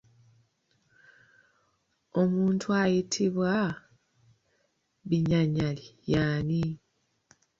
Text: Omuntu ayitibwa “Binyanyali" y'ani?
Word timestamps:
Omuntu 2.21 2.67
ayitibwa 2.81 3.53
“Binyanyali" 5.09 5.85
y'ani? 6.11 6.63